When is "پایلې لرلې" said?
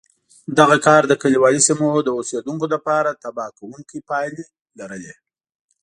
4.09-5.13